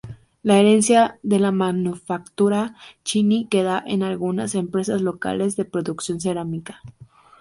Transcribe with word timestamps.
La 0.41 0.57
herencia 0.57 1.19
de 1.21 1.37
la 1.37 1.51
manufactura 1.51 2.75
Chini 3.03 3.45
queda 3.47 3.83
en 3.85 4.01
algunas 4.01 4.55
empresas 4.55 4.99
locales 5.03 5.55
de 5.57 5.65
producción 5.65 6.19
cerámica. 6.19 6.79